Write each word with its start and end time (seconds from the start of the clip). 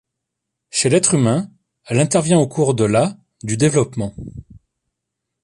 Chez 0.71 0.89
l'être 0.89 1.13
humain, 1.13 1.51
elle 1.85 1.99
intervient 1.99 2.39
au 2.39 2.47
cours 2.47 2.73
de 2.73 2.85
la 2.85 3.15
du 3.43 3.55
développement. 3.55 4.15